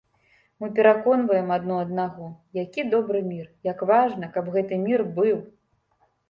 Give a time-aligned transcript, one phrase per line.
[0.63, 2.25] Мы пераконваем адно аднаго,
[2.61, 5.37] які добры мір, як важна, каб гэты мір быў.